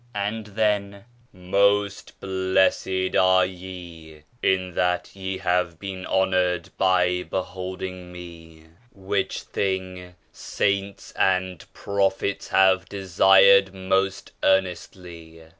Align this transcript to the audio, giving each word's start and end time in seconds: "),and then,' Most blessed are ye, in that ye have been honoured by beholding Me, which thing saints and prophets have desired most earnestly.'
"),and 0.15 0.47
then,' 0.47 1.05
Most 1.31 2.19
blessed 2.19 3.15
are 3.15 3.45
ye, 3.45 4.23
in 4.41 4.73
that 4.73 5.15
ye 5.15 5.37
have 5.37 5.77
been 5.77 6.07
honoured 6.07 6.71
by 6.75 7.21
beholding 7.21 8.11
Me, 8.11 8.63
which 8.91 9.43
thing 9.43 10.15
saints 10.31 11.11
and 11.11 11.71
prophets 11.73 12.47
have 12.47 12.89
desired 12.89 13.75
most 13.75 14.31
earnestly.' 14.41 15.43